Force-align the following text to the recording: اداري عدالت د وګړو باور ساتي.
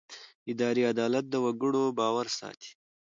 اداري 0.51 0.83
عدالت 0.91 1.25
د 1.29 1.35
وګړو 1.45 1.83
باور 1.97 2.27
ساتي. 2.39 2.71